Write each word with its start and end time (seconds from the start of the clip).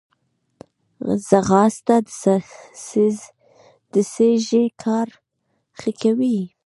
ځغاسته 1.27 1.95
د 3.93 3.95
سږي 4.13 4.65
کار 4.83 5.07
ښه 5.79 5.91
کوي 6.01 6.39